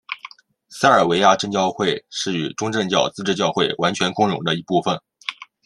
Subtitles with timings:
[0.67, 4.99] 塞尔维亚正教会是与东正教自治教会完全共融的一部分。